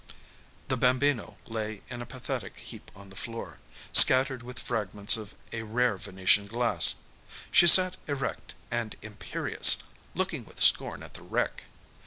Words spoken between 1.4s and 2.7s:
lay in a pathetic